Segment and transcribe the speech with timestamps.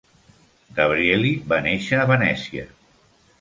[0.79, 2.67] Gabrieli va néixer a Venècia.